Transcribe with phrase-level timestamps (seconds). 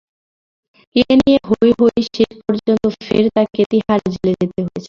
[0.95, 4.79] এ নিয়ে হইহই হতে শেষ পর্যন্ত ফের তাঁকে তিহার জেলে যেতে হয়েছে।